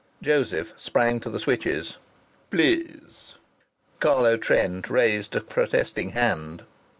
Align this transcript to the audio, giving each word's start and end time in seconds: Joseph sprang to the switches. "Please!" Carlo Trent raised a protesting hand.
Joseph 0.19 0.73
sprang 0.77 1.19
to 1.19 1.29
the 1.29 1.39
switches. 1.39 1.97
"Please!" 2.49 3.35
Carlo 3.99 4.35
Trent 4.35 4.89
raised 4.89 5.35
a 5.35 5.41
protesting 5.41 6.13
hand. 6.13 6.63